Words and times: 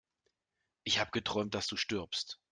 Ich 0.83 0.97
habe 0.99 1.11
geträumt, 1.11 1.53
dass 1.53 1.67
du 1.67 1.75
stirbst! 1.77 2.39